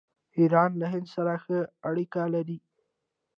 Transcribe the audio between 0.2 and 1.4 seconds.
ایران له هند سره